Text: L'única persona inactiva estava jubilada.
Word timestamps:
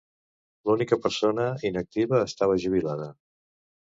L'única 0.69 0.97
persona 1.01 1.45
inactiva 1.69 2.21
estava 2.31 2.57
jubilada. 2.65 3.13